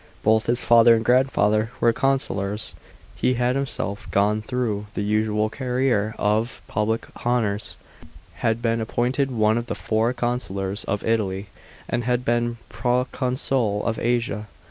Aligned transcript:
Both 0.23 0.47
his 0.47 0.63
father 0.63 0.95
and 0.95 1.05
grandfather 1.05 1.69
were 1.79 1.93
consulars. 1.93 2.73
He 3.15 3.35
had 3.35 3.55
himself 3.55 4.09
g<>ne 4.09 4.43
through 4.43 4.87
the 4.95 5.03
usual 5.03 5.47
career 5.51 6.15
of 6.17 6.63
public 6.67 7.05
honours, 7.23 7.77
had 8.37 8.63
been 8.63 8.81
appointed 8.81 9.29
one 9.29 9.59
of 9.59 9.67
the 9.67 9.75
four 9.75 10.11
consulars 10.11 10.83
of 10.85 11.05
Italy, 11.05 11.49
and 11.87 12.03
had 12.03 12.25
been 12.25 12.57
proconsul 12.69 13.85
of 13.85 13.99
Asia. 13.99 14.47